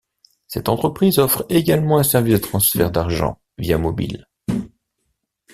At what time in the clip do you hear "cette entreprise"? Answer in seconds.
0.47-1.19